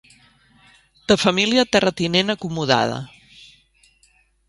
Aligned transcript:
De 1.11 1.17
família 1.25 1.67
terratinent 1.77 2.35
acomodada. 2.37 2.99